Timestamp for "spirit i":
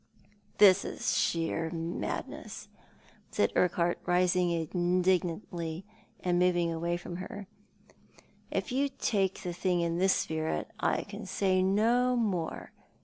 10.15-11.03